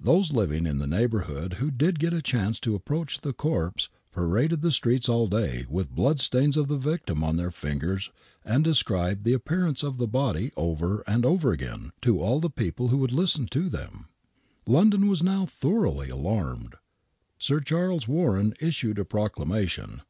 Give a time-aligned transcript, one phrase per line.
[0.00, 4.62] Those living in the neighborhood who did get a chance to approach the corpse paraded
[4.62, 8.10] the streets all day with bloodstains of the victim on their fingers
[8.46, 12.88] and described the appearance of the body over and over again to all the people
[12.88, 14.06] who would listen to them.
[14.66, 16.76] London was now thoroughly alarmed.
[17.38, 20.00] Sir Charles Warren issued a proclamation.